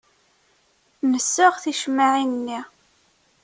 [1.11, 2.59] Nessaɣ ticemmaɛin-nni.